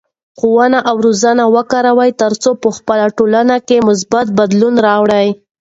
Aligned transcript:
ښوونه 0.39 0.79
او 0.89 0.95
روزنه 1.05 1.43
وکاروه 1.55 2.05
ترڅو 2.21 2.51
په 2.61 2.69
خپله 2.77 3.05
ټولنه 3.17 3.55
کې 3.67 3.85
مثبت 3.89 4.25
بدلون 4.39 4.75
راوړې. 4.87 5.27